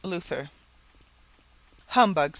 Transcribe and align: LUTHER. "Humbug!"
LUTHER. 0.03 0.49
"Humbug!" 1.89 2.29